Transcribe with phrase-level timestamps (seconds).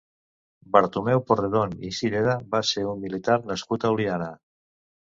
[0.75, 4.37] Bartomeu Porredon i Cirera va ser un militar nascut a Oliana.